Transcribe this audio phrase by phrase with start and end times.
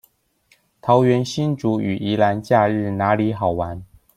[0.81, 3.85] 桃園新竹與宜蘭假日哪裡好玩